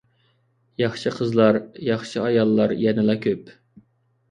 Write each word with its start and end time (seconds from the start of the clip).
ياخشى 0.83 1.13
قىزلار، 1.17 1.59
ياخشى 1.89 2.23
ئاياللار 2.25 2.77
يەنىلا 2.87 3.19
كۆپ! 3.29 3.57